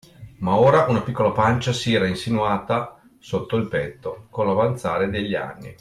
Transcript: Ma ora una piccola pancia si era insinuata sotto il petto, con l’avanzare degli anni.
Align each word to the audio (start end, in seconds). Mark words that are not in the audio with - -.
Ma 0.39 0.55
ora 0.57 0.85
una 0.87 1.03
piccola 1.03 1.29
pancia 1.29 1.73
si 1.73 1.93
era 1.93 2.07
insinuata 2.07 2.99
sotto 3.19 3.55
il 3.55 3.67
petto, 3.67 4.25
con 4.31 4.47
l’avanzare 4.47 5.11
degli 5.11 5.35
anni. 5.35 5.69